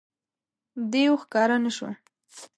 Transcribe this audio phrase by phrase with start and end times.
[0.91, 1.87] دېو ښکاره نه شو.